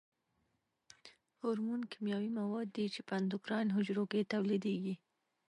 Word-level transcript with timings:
هورمون 1.41 1.81
کیمیاوي 1.91 2.31
مواد 2.39 2.67
دي 2.75 2.85
چې 2.93 3.01
په 3.07 3.13
اندوکراین 3.19 3.67
حجرو 3.75 4.03
کې 4.11 4.29
تولیدیږي. 4.33 4.95